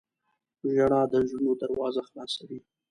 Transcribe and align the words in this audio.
•ژړا 0.75 1.01
د 1.11 1.13
زړونو 1.29 1.51
دروازه 1.61 2.01
خلاصوي. 2.09 2.59